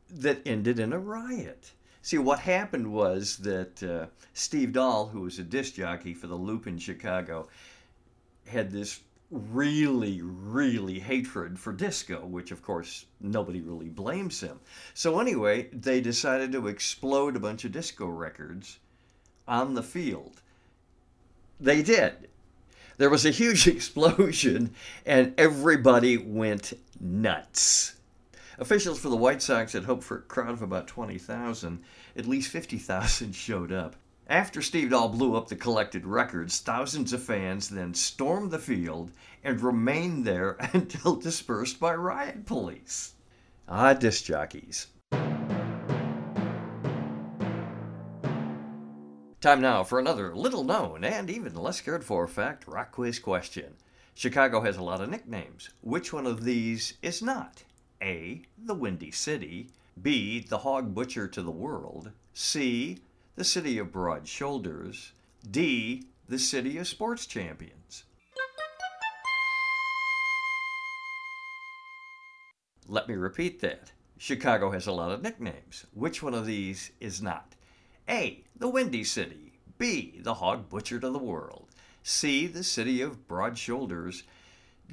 that 0.07 0.45
ended 0.45 0.77
in 0.77 0.93
a 0.93 0.99
riot. 0.99 1.71
See, 2.07 2.17
what 2.17 2.39
happened 2.39 2.93
was 2.93 3.35
that 3.39 3.83
uh, 3.83 4.05
Steve 4.33 4.71
Dahl, 4.71 5.07
who 5.07 5.19
was 5.19 5.39
a 5.39 5.43
disc 5.43 5.73
jockey 5.73 6.13
for 6.13 6.27
the 6.27 6.35
Loop 6.35 6.65
in 6.65 6.77
Chicago, 6.77 7.49
had 8.45 8.71
this 8.71 9.01
really, 9.29 10.21
really 10.23 10.99
hatred 10.99 11.59
for 11.59 11.73
disco, 11.73 12.25
which 12.25 12.51
of 12.51 12.61
course 12.61 13.07
nobody 13.19 13.59
really 13.59 13.89
blames 13.89 14.39
him. 14.39 14.61
So, 14.93 15.19
anyway, 15.19 15.67
they 15.73 15.99
decided 15.99 16.53
to 16.53 16.67
explode 16.67 17.35
a 17.35 17.41
bunch 17.41 17.65
of 17.65 17.73
disco 17.73 18.05
records 18.07 18.79
on 19.45 19.73
the 19.73 19.83
field. 19.83 20.39
They 21.59 21.83
did. 21.83 22.29
There 22.95 23.09
was 23.09 23.25
a 23.25 23.31
huge 23.31 23.67
explosion, 23.75 24.73
and 25.05 25.33
everybody 25.37 26.15
went 26.15 26.71
nuts. 27.01 27.96
Officials 28.59 28.99
for 28.99 29.09
the 29.09 29.15
White 29.15 29.41
Sox 29.41 29.73
had 29.73 29.83
hoped 29.83 30.03
for 30.03 30.17
a 30.17 30.21
crowd 30.21 30.49
of 30.49 30.63
about 30.63 30.87
20,000. 30.87 31.83
At 32.15 32.25
least 32.25 32.49
50,000 32.49 33.33
showed 33.35 33.71
up. 33.71 33.95
After 34.27 34.61
Steve 34.61 34.89
Dahl 34.89 35.09
blew 35.09 35.35
up 35.35 35.47
the 35.47 35.55
collected 35.55 36.05
records, 36.05 36.59
thousands 36.59 37.13
of 37.13 37.21
fans 37.21 37.69
then 37.69 37.93
stormed 37.93 38.51
the 38.51 38.59
field 38.59 39.11
and 39.43 39.61
remained 39.61 40.25
there 40.25 40.57
until 40.73 41.15
dispersed 41.15 41.79
by 41.79 41.93
riot 41.93 42.45
police. 42.45 43.13
Ah, 43.69 43.93
disc 43.93 44.25
jockeys. 44.25 44.87
Time 49.39 49.61
now 49.61 49.83
for 49.83 49.99
another 49.99 50.35
little 50.35 50.63
known 50.63 51.03
and 51.03 51.29
even 51.29 51.53
less 51.53 51.79
cared 51.79 52.03
for 52.03 52.27
fact 52.27 52.67
rock 52.67 52.91
quiz 52.91 53.19
question. 53.19 53.75
Chicago 54.15 54.61
has 54.61 54.77
a 54.77 54.83
lot 54.83 54.99
of 54.99 55.09
nicknames. 55.09 55.69
Which 55.81 56.11
one 56.11 56.25
of 56.25 56.43
these 56.43 56.95
is 57.03 57.21
not? 57.21 57.63
A. 58.01 58.43
The 58.57 58.73
Windy 58.73 59.11
City. 59.11 59.69
B. 60.01 60.39
The 60.39 60.59
Hog 60.59 60.93
Butcher 60.93 61.27
to 61.27 61.41
the 61.41 61.51
World. 61.51 62.11
C. 62.33 62.99
The 63.35 63.43
City 63.43 63.77
of 63.77 63.91
Broad 63.91 64.27
Shoulders. 64.27 65.13
D. 65.49 66.05
The 66.27 66.39
City 66.39 66.77
of 66.77 66.87
Sports 66.87 67.25
Champions. 67.25 68.03
Let 72.87 73.07
me 73.07 73.15
repeat 73.15 73.59
that. 73.61 73.91
Chicago 74.17 74.71
has 74.71 74.87
a 74.87 74.91
lot 74.91 75.11
of 75.11 75.21
nicknames. 75.21 75.85
Which 75.93 76.23
one 76.23 76.33
of 76.33 76.45
these 76.45 76.91
is 76.99 77.21
not? 77.21 77.55
A. 78.09 78.43
The 78.57 78.69
Windy 78.69 79.03
City. 79.03 79.53
B. 79.77 80.19
The 80.21 80.35
Hog 80.35 80.69
Butcher 80.69 80.99
to 80.99 81.09
the 81.09 81.19
World. 81.19 81.67
C. 82.03 82.47
The 82.47 82.63
City 82.63 83.01
of 83.01 83.27
Broad 83.27 83.57
Shoulders. 83.57 84.23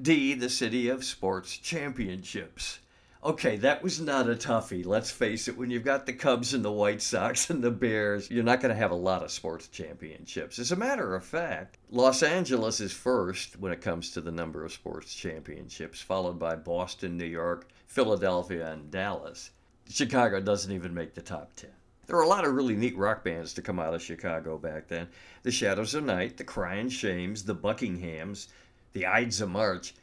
D. 0.01 0.35
The 0.35 0.51
City 0.51 0.89
of 0.89 1.05
Sports 1.05 1.57
Championships. 1.57 2.81
Okay, 3.25 3.57
that 3.57 3.83
was 3.83 4.03
not 4.03 4.29
a 4.29 4.35
toughie. 4.35 4.85
Let's 4.85 5.11
face 5.11 5.49
it, 5.49 5.57
when 5.57 5.71
you've 5.71 5.83
got 5.83 6.05
the 6.05 6.13
Cubs 6.13 6.53
and 6.53 6.63
the 6.63 6.71
White 6.71 7.01
Sox 7.01 7.49
and 7.49 7.65
the 7.65 7.71
Bears, 7.71 8.31
you're 8.31 8.45
not 8.45 8.61
going 8.61 8.69
to 8.69 8.79
have 8.79 8.91
a 8.91 8.95
lot 8.95 9.23
of 9.23 9.31
sports 9.31 9.69
championships. 9.69 10.59
As 10.59 10.73
a 10.73 10.77
matter 10.77 11.15
of 11.15 11.25
fact, 11.25 11.79
Los 11.91 12.23
Angeles 12.23 12.81
is 12.81 12.93
first 12.93 13.59
when 13.59 13.73
it 13.73 13.81
comes 13.81 14.11
to 14.11 14.21
the 14.21 14.31
number 14.31 14.63
of 14.63 14.75
sports 14.75 15.15
championships, 15.15 16.03
followed 16.03 16.39
by 16.39 16.55
Boston, 16.55 17.17
New 17.17 17.25
York, 17.25 17.67
Philadelphia, 17.87 18.71
and 18.71 18.91
Dallas. 18.91 19.53
Chicago 19.89 20.39
doesn't 20.39 20.73
even 20.73 20.93
make 20.93 21.15
the 21.15 21.23
top 21.23 21.57
10. 21.57 21.71
There 22.07 22.17
were 22.17 22.25
a 22.25 22.29
lot 22.29 22.45
of 22.45 22.53
really 22.53 22.77
neat 22.77 22.99
rock 22.99 23.25
bands 23.25 23.55
to 23.55 23.63
come 23.63 23.81
out 23.81 23.95
of 23.95 24.03
Chicago 24.03 24.59
back 24.59 24.87
then. 24.89 25.09
The 25.45 25.51
Shadows 25.51 25.95
of 25.95 26.05
Night, 26.05 26.37
the 26.37 26.45
Crying 26.45 26.91
Shames, 26.91 27.45
the 27.45 27.55
Buckinghams, 27.55 28.49
the 28.93 29.07
Ides 29.07 29.41
of 29.41 29.49
March. 29.49 29.95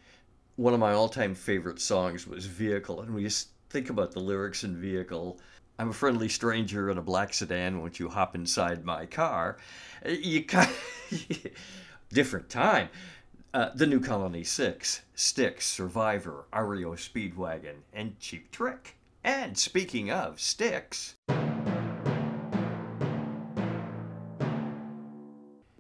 One 0.62 0.76
of 0.76 0.80
my 0.80 0.94
all-time 0.94 1.34
favorite 1.34 1.82
songs 1.82 2.28
was 2.28 2.46
Vehicle, 2.46 3.02
and 3.02 3.16
we 3.16 3.24
just 3.24 3.48
think 3.72 3.90
about 3.90 4.12
the 4.12 4.20
lyrics 4.20 4.64
in 4.64 4.80
Vehicle. 4.80 5.40
I'm 5.80 5.90
a 5.90 5.94
friendly 5.94 6.30
stranger 6.30 6.92
in 6.92 7.00
a 7.00 7.02
black 7.02 7.34
sedan. 7.34 7.80
Won't 7.80 8.00
you 8.00 8.10
hop 8.10 8.36
inside 8.36 8.86
my 8.86 9.08
car? 9.08 9.58
You 10.06 10.44
kind 10.46 10.70
different 12.14 12.52
time. 12.52 12.90
Uh, 13.56 13.70
the 13.74 13.88
New 13.88 14.00
Colony 14.00 14.44
Six, 14.44 15.02
Styx, 15.16 15.66
Survivor, 15.66 16.46
REO 16.56 16.92
Speedwagon, 16.92 17.78
and 17.92 18.20
Cheap 18.20 18.52
Trick. 18.52 18.98
And 19.24 19.58
speaking 19.58 20.12
of 20.12 20.40
Styx. 20.40 21.16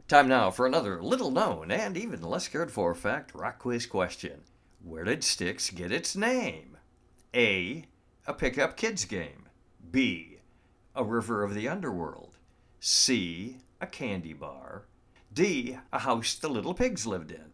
Time 0.08 0.28
now 0.28 0.50
for 0.50 0.66
another 0.66 1.04
little 1.04 1.30
known 1.30 1.70
and 1.70 1.96
even 1.96 2.24
less 2.24 2.48
cared 2.48 2.72
for 2.72 2.96
fact 2.96 3.36
rock 3.36 3.60
quiz 3.60 3.86
question. 3.86 4.42
Where 4.84 5.04
did 5.04 5.24
Styx 5.24 5.70
get 5.70 5.92
its 5.92 6.16
name? 6.16 6.78
A. 7.36 7.86
A 8.26 8.34
pickup 8.34 8.78
kids 8.78 9.06
game. 9.06 9.48
B. 9.92 10.40
A 10.96 11.04
river 11.04 11.44
of 11.44 11.54
the 11.54 11.68
underworld. 11.68 12.40
C. 12.80 13.58
A 13.80 13.86
candy 13.86 14.34
bar. 14.34 14.86
D. 15.32 15.78
A 15.94 16.00
house 16.00 16.34
the 16.34 16.50
little 16.50 16.74
pigs 16.74 17.06
lived 17.06 17.32
in. 17.32 17.54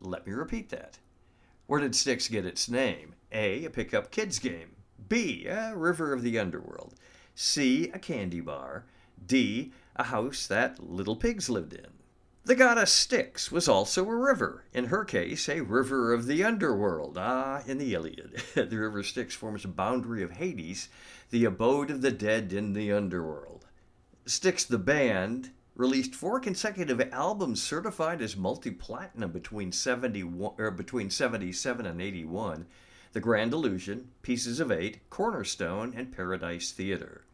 Let 0.00 0.26
me 0.26 0.32
repeat 0.34 0.68
that. 0.68 0.98
Where 1.66 1.80
did 1.80 1.96
Styx 1.96 2.28
get 2.28 2.44
its 2.44 2.68
name? 2.68 3.14
A. 3.32 3.64
A 3.64 3.70
pickup 3.70 4.10
kids 4.10 4.38
game. 4.38 4.76
B. 5.08 5.46
A 5.46 5.74
river 5.74 6.12
of 6.12 6.22
the 6.22 6.38
underworld. 6.38 6.94
C. 7.34 7.90
A 7.94 7.98
candy 7.98 8.40
bar. 8.42 8.84
D. 9.26 9.72
A 9.96 10.04
house 10.04 10.46
that 10.46 10.78
little 10.78 11.16
pigs 11.16 11.48
lived 11.48 11.72
in. 11.72 11.86
The 12.44 12.54
goddess 12.54 12.92
Styx 12.92 13.50
was 13.50 13.66
also 13.66 14.08
a 14.08 14.14
river, 14.14 14.64
in 14.72 14.84
her 14.84 15.04
case, 15.04 15.48
a 15.48 15.62
river 15.62 16.12
of 16.12 16.26
the 16.26 16.44
underworld. 16.44 17.16
Ah, 17.18 17.62
in 17.66 17.78
the 17.78 17.92
Iliad, 17.92 18.40
the 18.54 18.78
river 18.78 19.02
Styx 19.02 19.34
forms 19.34 19.64
a 19.64 19.68
boundary 19.68 20.22
of 20.22 20.32
Hades, 20.32 20.88
the 21.30 21.44
abode 21.44 21.90
of 21.90 22.02
the 22.02 22.12
dead 22.12 22.52
in 22.52 22.72
the 22.72 22.92
underworld. 22.92 23.66
Styx 24.26 24.64
the 24.64 24.78
band 24.78 25.50
released 25.74 26.14
four 26.14 26.38
consecutive 26.40 27.00
albums 27.12 27.62
certified 27.62 28.22
as 28.22 28.36
multi-platinum 28.36 29.30
between 29.30 29.72
71 29.72 30.54
or 30.58 30.70
between 30.70 31.10
77 31.10 31.84
and 31.84 32.00
81 32.00 32.66
the 33.12 33.20
grand 33.20 33.52
illusion 33.52 34.10
pieces 34.22 34.58
of 34.58 34.72
eight 34.72 35.08
cornerstone 35.10 35.92
and 35.94 36.12
paradise 36.12 36.70
theater 36.70 37.24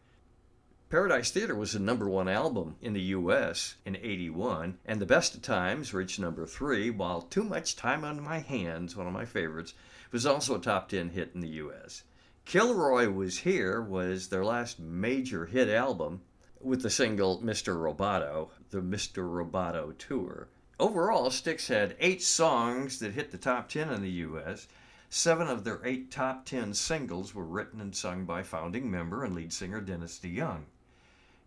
paradise 0.92 1.30
theater 1.30 1.54
was 1.54 1.72
the 1.72 1.78
number 1.78 2.06
one 2.06 2.28
album 2.28 2.76
in 2.82 2.92
the 2.92 3.00
us 3.00 3.76
in 3.86 3.96
81 3.96 4.76
and 4.84 5.00
the 5.00 5.06
best 5.06 5.34
of 5.34 5.40
times 5.40 5.94
reached 5.94 6.20
number 6.20 6.46
three 6.46 6.90
while 6.90 7.22
too 7.22 7.42
much 7.42 7.74
time 7.74 8.04
on 8.04 8.22
my 8.22 8.40
hands 8.40 8.94
one 8.94 9.06
of 9.06 9.12
my 9.14 9.24
favorites 9.24 9.72
was 10.10 10.26
also 10.26 10.54
a 10.54 10.60
top 10.60 10.90
10 10.90 11.08
hit 11.08 11.30
in 11.34 11.40
the 11.40 11.48
us 11.48 12.02
kilroy 12.44 13.08
was 13.08 13.38
here 13.38 13.80
was 13.80 14.28
their 14.28 14.44
last 14.44 14.78
major 14.78 15.46
hit 15.46 15.70
album 15.70 16.20
with 16.60 16.82
the 16.82 16.90
single 16.90 17.40
Mr. 17.40 17.74
Roboto, 17.74 18.50
the 18.68 18.82
Mr. 18.82 19.24
Roboto 19.24 19.96
tour. 19.96 20.48
Overall, 20.78 21.30
Styx 21.30 21.68
had 21.68 21.96
eight 22.00 22.22
songs 22.22 22.98
that 22.98 23.14
hit 23.14 23.30
the 23.30 23.38
top 23.38 23.70
10 23.70 23.88
in 23.88 24.02
the 24.02 24.10
US. 24.10 24.68
Seven 25.08 25.48
of 25.48 25.64
their 25.64 25.80
eight 25.84 26.10
top 26.10 26.44
10 26.44 26.74
singles 26.74 27.34
were 27.34 27.46
written 27.46 27.80
and 27.80 27.96
sung 27.96 28.26
by 28.26 28.42
founding 28.42 28.90
member 28.90 29.24
and 29.24 29.34
lead 29.34 29.54
singer 29.54 29.80
Dennis 29.80 30.20
DeYoung. 30.22 30.64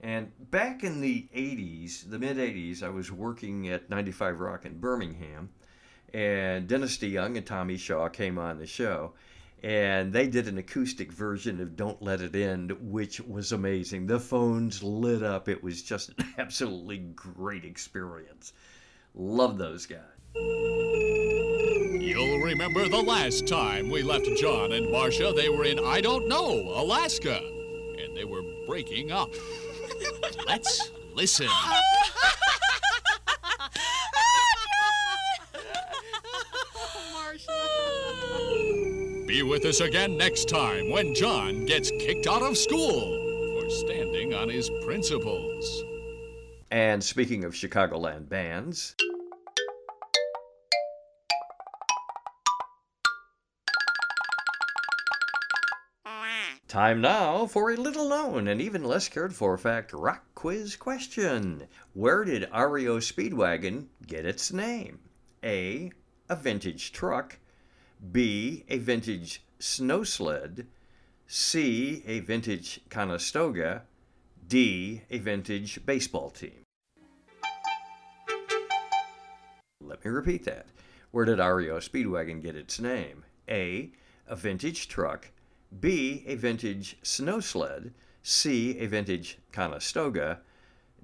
And 0.06 0.32
back 0.52 0.84
in 0.84 1.02
the 1.02 1.28
80s, 1.36 2.08
the 2.08 2.20
mid 2.20 2.38
80s, 2.38 2.84
I 2.84 2.90
was 2.90 3.12
working 3.12 3.70
at 3.70 3.90
95 3.90 4.40
Rock 4.40 4.66
in 4.66 4.78
Birmingham, 4.78 5.50
and 6.14 6.68
Dennis 6.68 6.96
DeYoung 6.98 7.38
and 7.38 7.46
Tommy 7.46 7.76
Shaw 7.76 8.08
came 8.10 8.38
on 8.38 8.60
the 8.60 8.68
show 8.68 9.14
and 9.64 10.14
they 10.14 10.28
did 10.28 10.48
an 10.48 10.60
acoustic 10.60 11.12
version 11.12 11.60
of 11.60 11.76
Don't 11.76 12.00
Let 12.00 12.22
It 12.22 12.36
End, 12.36 12.72
which 12.92 13.20
was 13.22 13.52
amazing. 13.52 14.06
The 14.06 14.20
phones 14.20 14.84
lit 14.84 15.24
up. 15.24 15.50
It 15.50 15.64
was 15.64 15.82
just 15.82 16.10
an 16.10 16.18
absolutely 16.38 17.00
great 17.00 17.66
experience. 17.66 18.54
Love 19.16 19.58
those 19.58 19.88
guys. 19.88 20.02
You'll 20.36 22.42
remember 22.42 22.88
the 22.88 23.02
last 23.02 23.48
time 23.48 23.90
we 23.90 24.04
left 24.04 24.28
John 24.40 24.72
and 24.72 24.92
Marcia. 24.92 25.34
They 25.36 25.50
were 25.50 25.66
in, 25.66 25.80
I 25.80 26.00
don't 26.00 26.28
know, 26.28 26.52
Alaska. 26.76 27.38
And 27.38 28.16
they 28.16 28.26
were 28.26 28.44
breaking 28.68 29.12
up. 29.12 29.30
Let's 30.48 30.92
listen. 31.14 31.48
Be 39.28 39.44
with 39.44 39.66
us 39.66 39.82
again 39.82 40.18
next 40.18 40.48
time 40.48 40.90
when 40.92 41.14
John 41.14 41.66
gets 41.66 41.90
kicked 42.00 42.28
out 42.28 42.42
of 42.42 42.56
school 42.58 43.60
for 43.60 43.70
standing 43.70 44.34
on 44.34 44.48
his 44.48 44.70
principles. 44.86 45.84
And 46.72 47.04
speaking 47.04 47.44
of 47.44 47.54
Chicagoland 47.54 48.30
bands, 48.30 48.96
time 56.75 57.00
now 57.00 57.46
for 57.46 57.72
a 57.72 57.77
little 57.77 58.10
known 58.10 58.50
and 58.50 58.60
even 58.60 58.84
less 58.84 59.08
cared 59.08 59.34
for 59.34 59.58
fact 59.58 59.94
rock 59.94 60.25
quiz 60.36 60.75
question. 60.75 61.65
Where 61.94 62.25
did 62.25 62.50
REO 62.53 62.98
Speedwagon 62.98 63.86
get 64.05 64.25
its 64.25 64.51
name? 64.51 65.00
A. 65.41 65.94
A 66.27 66.36
vintage 66.36 66.91
truck. 66.91 67.39
B. 68.12 68.65
A 68.67 68.77
vintage 68.79 69.41
snow 69.58 70.03
sled. 70.03 70.67
C. 71.27 72.03
A 72.08 72.20
vintage 72.20 72.82
Conestoga. 72.89 73.84
D. 74.46 75.01
A 75.10 75.20
vintage 75.20 75.86
baseball 75.86 76.29
team. 76.29 76.63
Let 79.79 80.03
me 80.03 80.12
repeat 80.12 80.44
that. 80.44 80.65
Where 81.12 81.24
did 81.24 81.39
REO 81.39 81.77
Speedwagon 81.77 82.44
get 82.44 82.58
its 82.58 82.82
name? 82.82 83.24
A. 83.48 83.91
A 84.27 84.36
vintage 84.36 84.89
truck. 84.89 85.32
B. 85.79 86.24
A 86.27 86.36
vintage 86.36 86.98
snow 87.01 87.39
sled. 87.39 87.94
C. 88.22 88.77
A 88.79 88.88
vintage 88.88 89.39
Conestoga. 89.51 90.41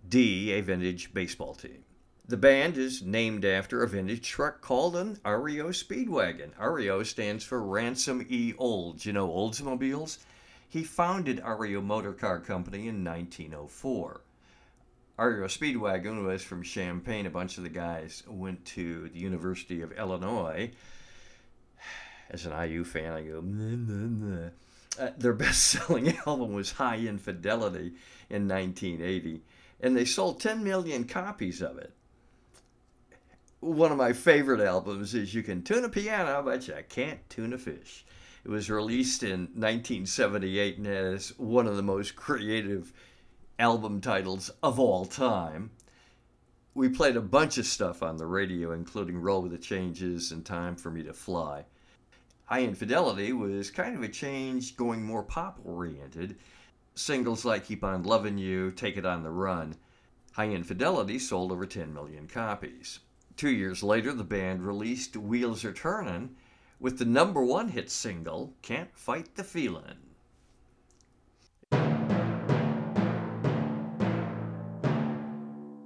D. 0.07 0.51
A 0.51 0.61
vintage 0.61 1.13
baseball 1.13 1.55
team. 1.55 1.83
The 2.27 2.37
band 2.37 2.77
is 2.77 3.01
named 3.01 3.43
after 3.43 3.83
a 3.83 3.87
vintage 3.87 4.29
truck 4.29 4.61
called 4.61 4.95
an 4.95 5.19
REO 5.25 5.69
Speedwagon. 5.69 6.51
REO 6.57 7.03
stands 7.03 7.43
for 7.43 7.61
Ransom 7.61 8.25
E. 8.29 8.53
Olds. 8.57 9.05
You 9.05 9.13
know 9.13 9.27
Oldsmobiles? 9.27 10.19
He 10.69 10.83
founded 10.83 11.43
REO 11.45 11.81
Motor 11.81 12.13
Car 12.13 12.39
Company 12.39 12.87
in 12.87 13.03
1904. 13.03 14.21
REO 15.19 15.47
Speedwagon 15.47 16.23
was 16.25 16.41
from 16.41 16.63
Champaign. 16.63 17.25
A 17.25 17.29
bunch 17.29 17.57
of 17.57 17.63
the 17.63 17.69
guys 17.69 18.23
went 18.25 18.63
to 18.65 19.09
the 19.09 19.19
University 19.19 19.81
of 19.81 19.91
Illinois. 19.91 20.71
As 22.31 22.45
an 22.45 22.69
IU 22.69 22.85
fan, 22.85 23.11
I 23.11 23.23
go, 23.23 23.41
nah, 23.41 23.75
nah, 23.75 24.35
nah. 24.35 24.49
Uh, 24.97 25.11
their 25.17 25.33
best 25.45 25.63
selling 25.65 26.17
album 26.25 26.53
was 26.53 26.71
Hi 26.73 26.95
Infidelity 26.97 27.93
in 28.29 28.47
1980, 28.47 29.41
and 29.81 29.95
they 29.95 30.05
sold 30.05 30.39
10 30.39 30.63
million 30.63 31.03
copies 31.03 31.61
of 31.61 31.77
it. 31.77 31.93
One 33.59 33.91
of 33.91 33.97
my 33.97 34.13
favorite 34.13 34.61
albums 34.61 35.13
is 35.13 35.35
You 35.35 35.43
Can 35.43 35.61
Tune 35.61 35.83
a 35.83 35.89
Piano, 35.89 36.41
but 36.41 36.67
You 36.67 36.75
Can't 36.87 37.29
Tune 37.29 37.51
a 37.51 37.57
Fish. 37.57 38.05
It 38.45 38.49
was 38.49 38.71
released 38.71 39.23
in 39.23 39.41
1978 39.53 40.77
and 40.77 40.87
has 40.87 41.37
one 41.37 41.67
of 41.67 41.75
the 41.75 41.83
most 41.83 42.15
creative 42.15 42.93
album 43.59 43.99
titles 43.99 44.49
of 44.63 44.79
all 44.79 45.05
time. 45.05 45.71
We 46.73 46.87
played 46.87 47.17
a 47.17 47.21
bunch 47.21 47.57
of 47.57 47.65
stuff 47.65 48.01
on 48.01 48.15
the 48.15 48.25
radio, 48.25 48.71
including 48.71 49.21
Roll 49.21 49.41
with 49.41 49.51
the 49.51 49.57
Changes 49.57 50.31
and 50.31 50.45
Time 50.45 50.77
for 50.77 50.89
Me 50.89 51.03
to 51.03 51.13
Fly. 51.13 51.65
Hi 52.51 52.63
Infidelity 52.63 53.31
was 53.31 53.71
kind 53.71 53.95
of 53.95 54.03
a 54.03 54.09
change 54.09 54.75
going 54.75 55.05
more 55.05 55.23
pop 55.23 55.61
oriented. 55.63 56.35
Singles 56.95 57.45
like 57.45 57.67
Keep 57.67 57.81
On 57.81 58.03
Loving 58.03 58.37
You, 58.37 58.71
Take 58.71 58.97
It 58.97 59.05
On 59.05 59.23
the 59.23 59.29
Run. 59.29 59.77
Hi 60.33 60.49
Infidelity 60.49 61.17
sold 61.17 61.53
over 61.53 61.65
10 61.65 61.93
million 61.93 62.27
copies. 62.27 62.99
Two 63.37 63.51
years 63.51 63.83
later, 63.83 64.11
the 64.11 64.25
band 64.25 64.67
released 64.67 65.15
Wheels 65.15 65.63
Are 65.63 65.71
Turnin' 65.71 66.35
with 66.77 66.99
the 66.99 67.05
number 67.05 67.41
one 67.41 67.69
hit 67.69 67.89
single, 67.89 68.53
Can't 68.61 68.93
Fight 68.97 69.33
the 69.35 69.45
Feelin'. 69.45 70.09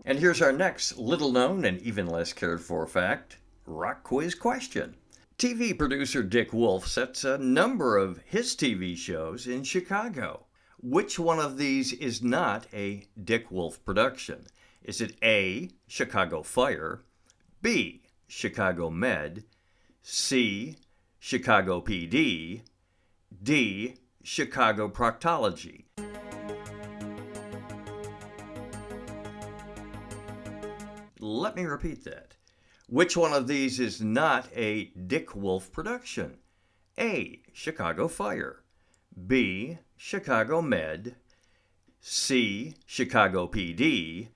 And 0.04 0.18
here's 0.18 0.42
our 0.42 0.52
next 0.52 0.98
little 0.98 1.32
known 1.32 1.64
and 1.64 1.80
even 1.84 2.08
less 2.08 2.34
cared 2.34 2.62
for 2.62 2.88
fact 2.88 3.38
rock 3.68 4.02
quiz 4.04 4.34
question. 4.34 4.96
TV 5.38 5.78
producer 5.78 6.24
Dick 6.24 6.54
Wolf 6.54 6.88
sets 6.88 7.26
a 7.26 7.38
number 7.38 7.98
of 7.98 8.22
his 8.26 8.56
TV 8.56 8.96
shows 8.96 9.48
in 9.48 9.66
Chicago. 9.66 10.46
Which 10.82 11.20
one 11.20 11.40
of 11.40 11.58
these 11.58 11.92
is 11.92 12.24
not 12.24 12.68
a 12.74 13.04
Dick 13.22 13.52
Wolf 13.52 13.84
production? 13.84 14.46
Is 14.82 15.02
it 15.02 15.18
A, 15.22 15.72
Chicago 15.88 16.42
Fire, 16.42 17.02
B, 17.62 18.04
Chicago 18.28 18.90
Med, 18.90 19.44
C, 20.02 20.78
Chicago 21.20 21.82
PD, 21.82 22.62
D, 23.44 23.96
Chicago 24.24 24.88
Proctology? 24.88 25.84
Let 31.20 31.58
me 31.58 31.66
repeat 31.66 32.06
that. 32.06 32.36
Which 32.88 33.18
one 33.18 33.34
of 33.34 33.48
these 33.48 33.80
is 33.80 34.00
not 34.00 34.48
a 34.56 34.86
Dick 34.86 35.36
Wolf 35.36 35.72
production? 35.72 36.38
A. 37.00 37.42
Chicago 37.52 38.08
Fire. 38.08 38.62
B. 39.26 39.80
Chicago 39.98 40.62
Med. 40.62 41.16
C. 42.00 42.76
Chicago 42.86 43.48
PD. 43.48 44.28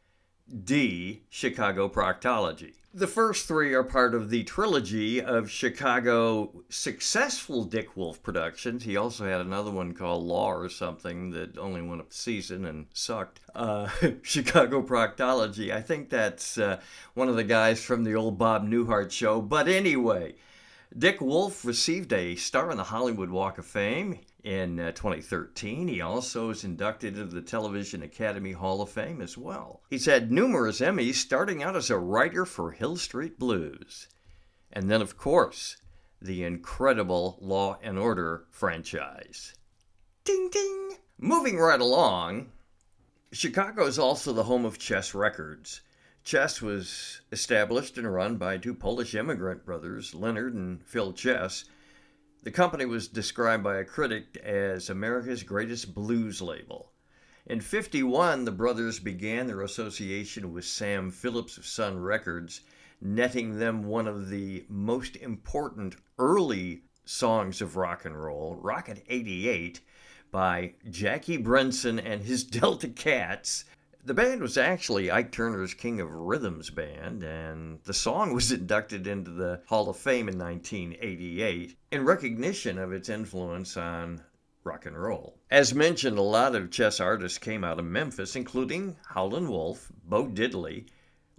D. 0.64 1.22
Chicago 1.30 1.88
Proctology. 1.90 2.79
The 2.92 3.06
first 3.06 3.48
three 3.48 3.76
are 3.76 3.84
part 3.84 4.16
of 4.16 4.32
the 4.32 4.44
trilogy 4.44 5.22
of 5.22 5.52
Chicago 5.52 6.64
successful 6.70 7.64
Dick 7.64 7.96
Wolf 7.96 8.24
productions. 8.24 8.84
He 8.84 8.98
also 8.98 9.28
had 9.28 9.42
another 9.42 9.70
one 9.70 9.94
called 9.94 10.24
Law 10.24 10.52
or 10.52 10.70
something 10.70 11.30
that 11.32 11.56
only 11.60 11.84
went 11.84 12.02
up 12.02 12.10
a 12.10 12.14
season 12.14 12.66
and 12.66 12.88
sucked. 12.92 13.42
Uh, 13.54 13.90
Chicago 14.24 14.82
Proctology. 14.82 15.72
I 15.72 15.82
think 15.84 16.10
that's 16.10 16.58
uh, 16.58 16.82
one 17.14 17.30
of 17.30 17.36
the 17.36 17.44
guys 17.44 17.84
from 17.84 18.06
the 18.06 18.16
old 18.16 18.40
Bob 18.40 18.68
Newhart 18.68 19.12
show. 19.12 19.40
But 19.40 19.68
anyway, 19.68 20.34
Dick 20.98 21.22
Wolf 21.22 21.64
received 21.64 22.12
a 22.12 22.36
star 22.38 22.72
on 22.72 22.78
the 22.78 22.86
Hollywood 22.86 23.30
Walk 23.30 23.60
of 23.60 23.68
Fame 23.68 24.18
in 24.44 24.80
uh, 24.80 24.92
2013. 24.92 25.88
He 25.88 26.02
also 26.02 26.48
was 26.48 26.64
inducted 26.64 27.18
into 27.18 27.34
the 27.34 27.42
Television 27.42 28.04
Academy 28.04 28.54
Hall 28.54 28.82
of 28.82 28.90
Fame 28.90 29.22
as 29.22 29.38
well. 29.38 29.82
He's 29.90 30.06
had 30.06 30.32
numerous 30.32 30.80
Emmys, 30.80 31.16
starting 31.16 31.62
out 31.62 31.76
as 31.76 31.90
a 31.90 31.98
writer 31.98 32.46
for 32.46 32.72
Hill 32.72 32.98
Street 32.98 33.38
Blues. 33.38 34.08
And 34.72 34.90
then, 34.90 35.02
of 35.02 35.18
course, 35.18 35.78
the 36.22 36.44
incredible 36.44 37.38
Law 37.42 37.78
and 37.82 37.98
Order 37.98 38.46
franchise. 38.52 39.54
Ding 40.24 40.50
ding! 40.50 40.98
Moving 41.18 41.58
right 41.58 41.82
along, 41.82 42.52
Chicago 43.32 43.86
is 43.86 44.00
also 44.00 44.32
the 44.32 44.44
home 44.44 44.66
of 44.66 44.80
Chess 44.80 45.14
Records. 45.14 45.82
Chess 46.24 46.62
was 46.62 47.22
established 47.32 47.98
and 47.98 48.12
run 48.14 48.38
by 48.38 48.58
two 48.58 48.74
Polish 48.74 49.16
immigrant 49.16 49.66
brothers, 49.66 50.14
Leonard 50.14 50.54
and 50.54 50.84
Phil 50.84 51.14
Chess. 51.14 51.66
The 52.42 52.52
company 52.52 52.86
was 52.86 53.10
described 53.10 53.66
by 53.66 53.78
a 53.78 53.84
critic 53.84 54.38
as 54.38 54.90
America's 54.90 55.44
greatest 55.44 55.94
blues 55.94 56.42
label. 56.42 56.94
In 57.46 57.60
51, 57.60 58.46
the 58.46 58.52
brothers 58.52 58.98
began 58.98 59.48
their 59.48 59.62
association 59.62 60.54
with 60.54 60.64
Sam 60.64 61.12
Phillips 61.12 61.58
of 61.58 61.66
Sun 61.66 62.00
Records, 62.00 62.62
netting 63.02 63.60
them 63.60 63.84
one 63.84 64.08
of 64.08 64.30
the 64.30 64.66
most 64.70 65.18
important 65.18 65.98
early 66.18 66.84
songs 67.04 67.62
of 67.62 67.76
rock 67.76 68.06
and 68.06 68.16
roll, 68.16 68.56
Rocket 68.56 69.04
88, 69.10 69.82
by 70.32 70.76
Jackie 70.90 71.38
Brenston 71.38 72.00
and 72.00 72.24
his 72.24 72.44
Delta 72.46 72.88
Cats, 72.88 73.66
the 74.04 74.14
band 74.14 74.42
was 74.42 74.58
actually 74.58 75.12
Ike 75.12 75.32
Turner's 75.32 75.74
King 75.74 76.00
of 76.00 76.10
Rhythms 76.10 76.70
band, 76.70 77.24
and 77.24 77.80
the 77.84 77.94
song 77.94 78.34
was 78.36 78.52
inducted 78.52 79.08
into 79.08 79.32
the 79.32 79.62
Hall 79.68 79.90
of 79.90 79.98
Fame 79.98 80.30
in 80.30 80.38
1988 80.38 81.78
in 81.92 82.06
recognition 82.06 82.78
of 82.78 82.94
its 82.94 83.10
influence 83.10 83.76
on 83.76 84.22
rock 84.64 84.86
and 84.86 84.98
roll. 84.98 85.38
As 85.52 85.74
mentioned, 85.74 86.18
a 86.18 86.22
lot 86.22 86.56
of 86.56 86.72
chess 86.72 87.00
artists 87.00 87.38
came 87.38 87.64
out 87.64 87.80
of 87.80 87.86
Memphis, 87.86 88.36
including 88.36 88.96
Howlin' 89.14 89.50
Wolf, 89.50 89.92
Bo 90.06 90.28
Diddley, 90.28 90.88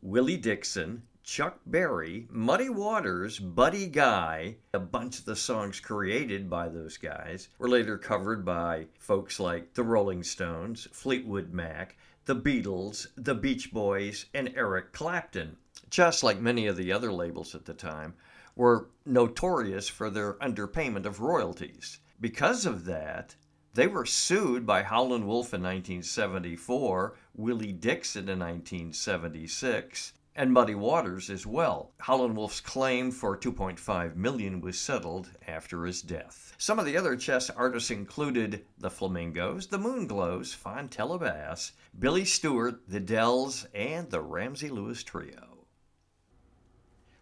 Willie 0.03 0.37
Dixon, 0.37 1.03
Chuck 1.23 1.61
Berry, 1.65 2.27
Muddy 2.31 2.69
Waters, 2.69 3.39
Buddy 3.39 3.87
Guy. 3.87 4.57
A 4.75 4.81
bunch 4.81 5.19
of 5.21 5.27
the 5.27 5.37
songs 5.37 5.79
created 5.79 6.51
by 6.51 6.69
those 6.69 6.97
guys 6.97 7.49
were 7.59 7.69
later 7.69 7.97
covered 7.99 8.45
by 8.45 8.87
folks 8.99 9.39
like 9.39 9.75
the 9.75 9.85
Rolling 9.85 10.23
Stones, 10.23 10.89
Fleetwood 10.93 11.53
Mac, 11.53 11.97
the 12.27 12.37
Beatles, 12.37 13.07
the 13.17 13.35
Beach 13.35 13.73
Boys, 13.73 14.27
and 14.35 14.53
Eric 14.55 14.93
Clapton. 14.93 15.57
Just 15.89 16.23
like 16.23 16.39
many 16.39 16.67
of 16.67 16.77
the 16.77 16.93
other 16.93 17.13
labels 17.13 17.55
at 17.55 17.65
the 17.65 17.75
time, 17.75 18.15
were 18.55 18.91
notorious 19.07 19.89
for 19.89 20.11
their 20.11 20.35
underpayment 20.35 21.07
of 21.07 21.21
royalties. 21.21 21.99
Because 22.21 22.67
of 22.67 22.85
that, 22.85 23.35
they 23.75 23.87
were 23.87 24.05
sued 24.05 24.67
by 24.67 24.83
Howlin' 24.83 25.27
Wolf 25.27 25.55
in 25.55 25.63
1974, 25.63 27.17
Willie 27.35 27.73
Dixon 27.73 28.29
in 28.29 28.41
1976, 28.41 30.13
and 30.41 30.55
Muddy 30.55 30.75
Waters 30.75 31.29
as 31.29 31.47
well. 31.47 31.93
Howlin' 31.99 32.35
Wolf's 32.35 32.63
claim 32.63 33.11
for 33.11 33.37
2.5 33.37 34.17
million 34.17 34.63
was 34.63 34.81
settled 34.81 35.29
after 35.47 35.85
his 35.85 36.01
death. 36.01 36.55
Some 36.57 36.79
of 36.79 36.87
the 36.87 36.97
other 36.97 37.15
chess 37.15 37.51
artists 37.51 37.91
included 37.91 38.65
the 38.79 38.89
Flamingos, 38.89 39.67
the 39.67 39.77
Moonglows, 39.77 40.57
Fontella 40.57 41.21
Bass, 41.21 41.73
Billy 41.99 42.25
Stewart, 42.25 42.81
the 42.89 43.01
Dells, 43.01 43.67
and 43.75 44.11
the 44.11 44.23
Ramsey 44.23 44.71
Lewis 44.71 45.03
Trio. 45.03 45.67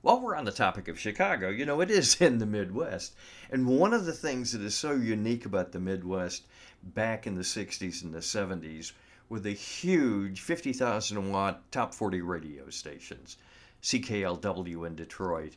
While 0.01 0.21
we're 0.21 0.37
on 0.37 0.45
the 0.45 0.53
topic 0.53 0.87
of 0.87 0.97
Chicago, 0.97 1.49
you 1.49 1.67
know, 1.67 1.81
it 1.81 1.91
is 1.91 2.15
in 2.21 2.39
the 2.39 2.47
Midwest. 2.47 3.17
And 3.51 3.67
one 3.67 3.93
of 3.93 4.07
the 4.07 4.13
things 4.13 4.53
that 4.53 4.63
is 4.63 4.77
so 4.77 4.93
unique 4.93 5.45
about 5.45 5.73
the 5.73 5.81
Midwest 5.81 6.47
back 6.85 7.27
in 7.27 7.35
the 7.35 7.43
60s 7.43 8.05
and 8.05 8.15
the 8.15 8.21
70s 8.21 8.93
were 9.29 9.41
the 9.41 9.53
huge 9.53 10.41
50,000 10.41 11.31
watt 11.31 11.71
top 11.71 11.93
40 11.93 12.23
radio 12.23 12.71
stations 12.71 13.37
CKLW 13.83 14.87
in 14.87 14.97
Detroit, 14.97 15.55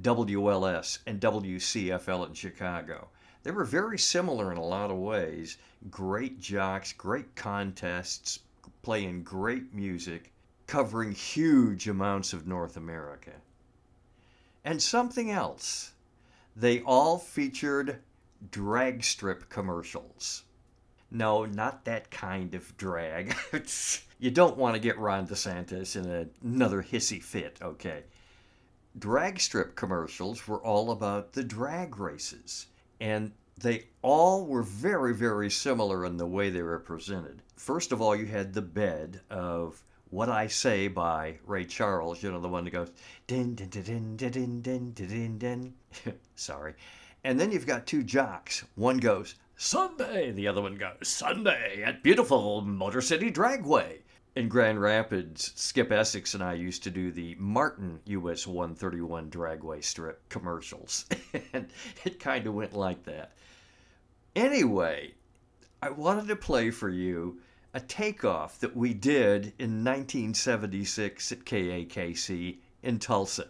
WLS, 0.00 0.98
and 1.06 1.20
WCFL 1.20 2.26
in 2.28 2.34
Chicago. 2.34 3.08
They 3.42 3.50
were 3.50 3.64
very 3.64 3.98
similar 3.98 4.50
in 4.50 4.58
a 4.58 4.64
lot 4.64 4.90
of 4.90 4.96
ways. 4.96 5.58
Great 5.90 6.40
jocks, 6.40 6.92
great 6.92 7.34
contests, 7.34 8.40
playing 8.82 9.22
great 9.22 9.74
music, 9.74 10.32
covering 10.66 11.12
huge 11.12 11.88
amounts 11.88 12.32
of 12.32 12.46
North 12.46 12.76
America. 12.76 13.32
And 14.64 14.82
something 14.82 15.30
else. 15.30 15.92
They 16.54 16.80
all 16.82 17.18
featured 17.18 18.00
drag 18.50 19.04
strip 19.04 19.48
commercials. 19.48 20.44
No, 21.14 21.44
not 21.44 21.84
that 21.84 22.10
kind 22.10 22.54
of 22.54 22.74
drag. 22.78 23.36
you 24.18 24.30
don't 24.30 24.56
want 24.56 24.74
to 24.74 24.80
get 24.80 24.98
Ron 24.98 25.26
DeSantis 25.26 25.94
in 25.94 26.10
a, 26.10 26.26
another 26.42 26.82
hissy 26.82 27.22
fit, 27.22 27.58
okay? 27.60 28.04
Drag 28.98 29.38
strip 29.38 29.76
commercials 29.76 30.48
were 30.48 30.62
all 30.62 30.90
about 30.90 31.34
the 31.34 31.44
drag 31.44 31.98
races, 31.98 32.68
and 32.98 33.32
they 33.58 33.88
all 34.00 34.46
were 34.46 34.62
very, 34.62 35.14
very 35.14 35.50
similar 35.50 36.06
in 36.06 36.16
the 36.16 36.26
way 36.26 36.48
they 36.48 36.62
were 36.62 36.78
presented. 36.78 37.42
First 37.56 37.92
of 37.92 38.00
all, 38.00 38.16
you 38.16 38.24
had 38.24 38.54
the 38.54 38.62
bed 38.62 39.20
of 39.28 39.84
What 40.08 40.30
I 40.30 40.46
Say 40.46 40.88
by 40.88 41.38
Ray 41.44 41.66
Charles, 41.66 42.22
you 42.22 42.32
know, 42.32 42.40
the 42.40 42.48
one 42.48 42.64
that 42.64 42.70
goes, 42.70 42.90
din, 43.26 43.54
din, 43.54 43.68
din, 43.68 44.16
din, 44.16 44.16
din, 44.16 44.62
din, 44.62 44.92
din, 44.92 45.08
din, 45.08 45.38
din. 45.38 45.74
Sorry. 46.36 46.72
And 47.22 47.38
then 47.38 47.52
you've 47.52 47.66
got 47.66 47.86
two 47.86 48.02
jocks. 48.02 48.64
One 48.76 48.96
goes, 48.96 49.34
Sunday. 49.62 50.32
The 50.32 50.48
other 50.48 50.60
one 50.60 50.74
goes, 50.74 51.06
Sunday 51.06 51.84
at 51.84 52.02
beautiful 52.02 52.62
Motor 52.62 53.00
City 53.00 53.30
Dragway. 53.30 53.98
In 54.34 54.48
Grand 54.48 54.80
Rapids, 54.80 55.52
Skip 55.54 55.92
Essex 55.92 56.34
and 56.34 56.42
I 56.42 56.54
used 56.54 56.82
to 56.82 56.90
do 56.90 57.12
the 57.12 57.36
Martin 57.38 58.00
US 58.06 58.44
131 58.44 59.30
Dragway 59.30 59.84
strip 59.84 60.28
commercials. 60.28 61.06
and 61.52 61.68
it 62.04 62.18
kind 62.18 62.48
of 62.48 62.54
went 62.54 62.74
like 62.74 63.04
that. 63.04 63.34
Anyway, 64.34 65.14
I 65.80 65.90
wanted 65.90 66.26
to 66.26 66.36
play 66.36 66.72
for 66.72 66.88
you 66.88 67.38
a 67.72 67.78
takeoff 67.78 68.58
that 68.58 68.76
we 68.76 68.92
did 68.92 69.52
in 69.60 69.84
1976 69.84 71.30
at 71.30 71.44
KAKC 71.44 72.56
in 72.82 72.98
Tulsa. 72.98 73.46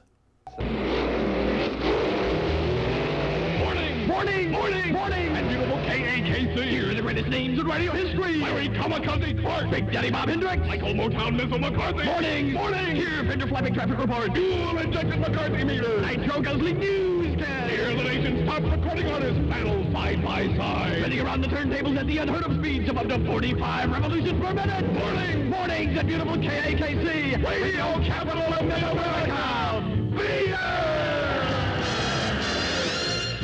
Morning! 4.07 4.51
Morning! 4.51 4.93
Morning! 4.93 4.93
Morning! 4.93 5.37
And 5.37 5.49
beautiful 5.49 5.77
KAKC. 5.77 6.69
Here 6.69 6.91
are 6.91 6.95
the 6.95 7.03
greatest 7.03 7.29
names 7.29 7.59
in 7.59 7.67
radio 7.67 7.93
history. 7.93 8.37
Larry 8.37 8.69
Kamikaze 8.69 9.41
Clark. 9.41 9.71
Big 9.71 9.93
Daddy 9.93 10.11
Bob 10.11 10.29
Hendricks. 10.29 10.67
Michael 10.67 10.95
Motown 10.95 11.37
Missile 11.37 11.61
McCarthy. 11.61 12.05
Morning! 12.05 12.53
Morning! 12.53 12.97
Here, 12.97 13.25
Fender 13.25 13.47
Flapping 13.47 13.75
Traffic 13.75 13.99
Report. 13.99 14.33
Fuel 14.33 14.79
Injected 14.79 15.21
McCarthy 15.21 15.63
Meter. 15.63 16.01
Nitro 16.01 16.43
Guzzling 16.43 16.81
Newscast. 16.81 17.71
Here, 17.71 17.95
the 17.95 18.03
nation's 18.03 18.49
top 18.49 18.63
recording 18.63 19.07
artists. 19.07 19.39
Battle 19.49 19.93
side 19.93 20.25
by 20.25 20.57
side. 20.57 20.99
Spinning 20.99 21.21
around 21.21 21.41
the 21.43 21.49
turntables 21.49 21.97
at 21.97 22.07
the 22.07 22.19
unheard 22.19 22.43
of 22.43 22.59
speeds 22.59 22.89
of 22.91 22.99
up 22.99 23.07
to 23.07 23.25
45 23.25 23.91
revolutions 23.91 24.41
per 24.41 24.53
minute. 24.53 24.93
Morning! 24.93 25.49
Mornings 25.49 25.97
at 25.97 26.07
beautiful 26.09 26.37
KAKC. 26.37 27.45
Radio 27.47 28.05
Capital 28.05 28.43
of 28.43 28.61
America. 28.63 29.72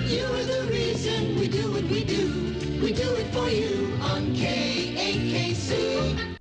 You 0.08 0.24
are 0.24 0.42
the 0.42 0.66
reason 0.70 1.38
we 1.38 1.48
do 1.48 1.70
what 1.70 1.84
we 1.84 2.02
do. 2.02 2.54
We 2.80 2.94
do 2.94 3.14
it 3.14 3.30
for 3.30 3.50
you 3.50 3.92
on 4.00 4.34
KAKC. 4.34 6.38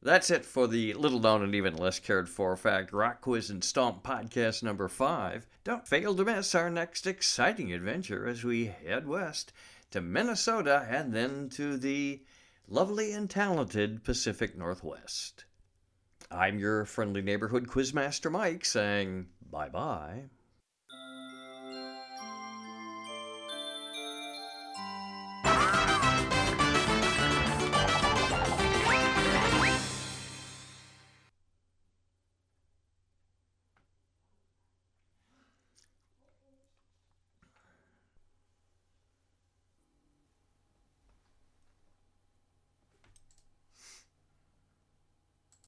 That's 0.00 0.30
it 0.30 0.44
for 0.44 0.68
the 0.68 0.94
little 0.94 1.18
known 1.18 1.42
and 1.42 1.56
even 1.56 1.76
less 1.76 1.98
cared 1.98 2.28
for 2.28 2.56
fact 2.56 2.92
Rock 2.92 3.20
Quiz 3.20 3.50
and 3.50 3.64
Stomp 3.64 4.04
podcast 4.04 4.62
number 4.62 4.86
five. 4.86 5.44
Don't 5.64 5.88
fail 5.88 6.14
to 6.14 6.24
miss 6.24 6.54
our 6.54 6.70
next 6.70 7.08
exciting 7.08 7.72
adventure 7.72 8.28
as 8.28 8.44
we 8.44 8.66
head 8.66 9.08
west 9.08 9.52
to 9.90 10.00
Minnesota 10.00 10.86
and 10.88 11.12
then 11.12 11.48
to 11.48 11.78
the 11.78 12.22
lovely 12.68 13.12
and 13.12 13.28
talented 13.28 14.04
Pacific 14.04 14.56
Northwest. 14.56 15.46
I'm 16.30 16.60
your 16.60 16.84
friendly 16.84 17.22
neighborhood 17.22 17.66
quizmaster 17.66 18.30
Mike 18.30 18.64
saying 18.64 19.26
bye 19.50 19.68
bye. 19.68 20.26